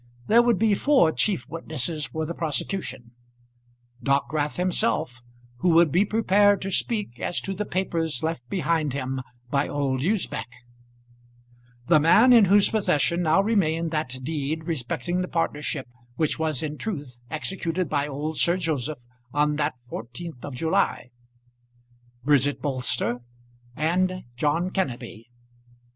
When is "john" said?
24.35-24.71